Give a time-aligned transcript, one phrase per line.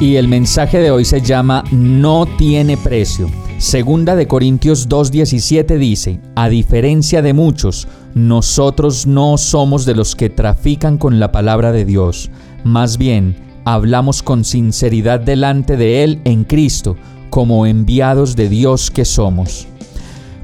[0.00, 3.30] Y el mensaje de hoy se llama No tiene precio.
[3.58, 10.30] Segunda de Corintios 2.17 dice, a diferencia de muchos, nosotros no somos de los que
[10.30, 12.30] trafican con la palabra de Dios,
[12.64, 16.96] más bien hablamos con sinceridad delante de Él en Cristo,
[17.30, 19.68] como enviados de Dios que somos.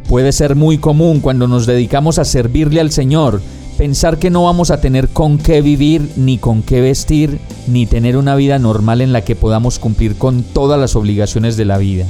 [0.09, 3.43] Puede ser muy común cuando nos dedicamos a servirle al Señor,
[3.81, 8.19] pensar que no vamos a tener con qué vivir, ni con qué vestir, ni tener
[8.19, 12.05] una vida normal en la que podamos cumplir con todas las obligaciones de la vida.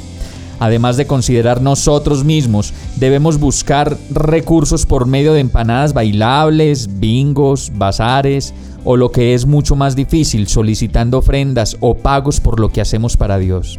[0.58, 8.52] Además de considerar nosotros mismos, debemos buscar recursos por medio de empanadas bailables, bingos, bazares
[8.82, 13.16] o lo que es mucho más difícil, solicitando ofrendas o pagos por lo que hacemos
[13.16, 13.78] para Dios.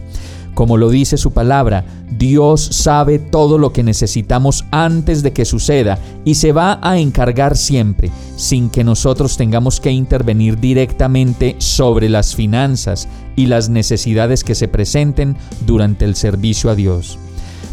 [0.53, 1.85] Como lo dice su palabra,
[2.17, 7.55] Dios sabe todo lo que necesitamos antes de que suceda y se va a encargar
[7.55, 14.55] siempre, sin que nosotros tengamos que intervenir directamente sobre las finanzas y las necesidades que
[14.55, 17.17] se presenten durante el servicio a Dios.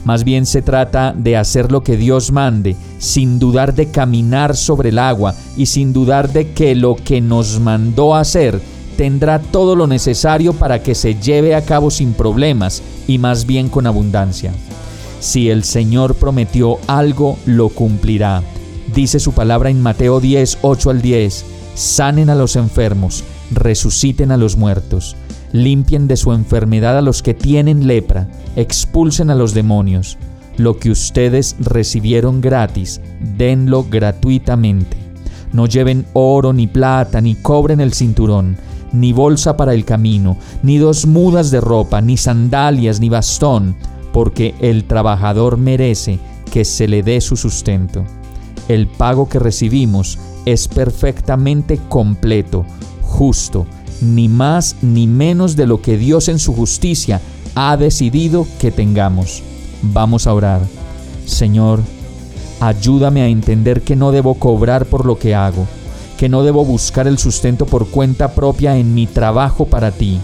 [0.05, 4.91] Más bien se trata de hacer lo que Dios mande, sin dudar de caminar sobre
[4.91, 8.61] el agua y sin dudar de que lo que nos mandó hacer
[8.99, 13.69] tendrá todo lo necesario para que se lleve a cabo sin problemas y más bien
[13.69, 14.53] con abundancia.
[15.21, 18.43] Si el Señor prometió algo, lo cumplirá.
[18.93, 21.45] Dice su palabra en Mateo 10, 8 al 10,
[21.77, 25.15] sanen a los enfermos, resuciten a los muertos,
[25.53, 30.19] limpien de su enfermedad a los que tienen lepra, expulsen a los demonios.
[30.57, 33.01] Lo que ustedes recibieron gratis,
[33.37, 34.97] denlo gratuitamente.
[35.53, 38.57] No lleven oro ni plata ni cobre en el cinturón
[38.93, 43.77] ni bolsa para el camino, ni dos mudas de ropa, ni sandalias, ni bastón,
[44.13, 46.19] porque el trabajador merece
[46.51, 48.05] que se le dé su sustento.
[48.69, 52.65] El pago que recibimos es perfectamente completo,
[53.03, 53.67] justo,
[54.01, 57.21] ni más ni menos de lo que Dios en su justicia
[57.55, 59.43] ha decidido que tengamos.
[59.83, 60.61] Vamos a orar.
[61.27, 61.81] Señor,
[62.61, 65.67] ayúdame a entender que no debo cobrar por lo que hago
[66.19, 70.19] que no debo buscar el sustento por cuenta propia en mi trabajo para ti,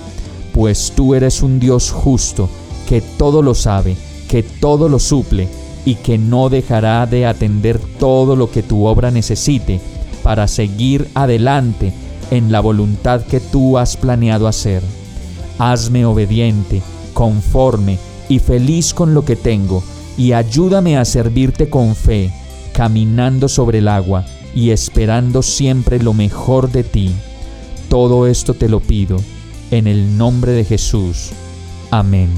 [0.53, 2.50] pues tú eres un Dios justo,
[2.88, 3.97] que todo lo sabe,
[4.28, 5.49] que todo lo suple
[5.84, 9.81] y que no dejará de atender todo lo que tu obra necesite
[10.25, 11.93] para seguir adelante
[12.32, 14.82] en la voluntad que tú has planeado hacer.
[15.59, 16.82] Hazme obediente,
[17.12, 19.84] conforme y feliz con lo que tengo,
[20.19, 22.32] y ayúdame a servirte con fe,
[22.72, 24.25] caminando sobre el agua
[24.55, 27.11] y esperando siempre lo mejor de ti.
[27.89, 29.21] Todo esto te lo pido
[29.71, 31.31] en el nombre de Jesús.
[31.91, 32.29] Amén.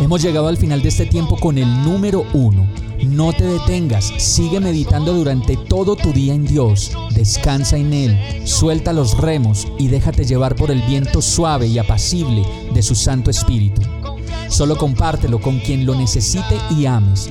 [0.00, 2.66] Hemos llegado al final de este tiempo con el número uno.
[3.04, 8.92] No te detengas, sigue meditando durante todo tu día en Dios, descansa en Él, suelta
[8.92, 12.42] los remos y déjate llevar por el viento suave y apacible
[12.74, 13.82] de su Santo Espíritu.
[14.48, 17.30] Solo compártelo con quien lo necesite y ames